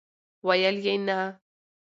ویل 0.47 0.77
یې، 0.85 0.95
نه!!! 1.07 1.17